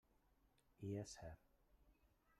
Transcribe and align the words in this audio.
I 0.89 0.95
és 1.03 1.13
cert. 1.19 1.55